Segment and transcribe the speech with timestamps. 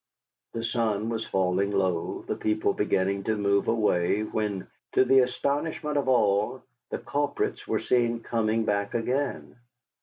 [0.53, 5.95] The sun was falling low, the people beginning to move away, when, to the astonishment
[5.95, 9.57] of all, the culprits were seen coming back again.